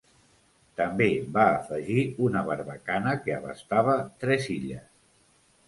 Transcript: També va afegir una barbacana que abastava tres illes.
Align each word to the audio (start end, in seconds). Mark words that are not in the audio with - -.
També 0.79 1.09
va 1.35 1.43
afegir 1.57 2.05
una 2.29 2.43
barbacana 2.49 3.15
que 3.29 3.37
abastava 3.39 3.97
tres 4.25 4.51
illes. 4.59 4.85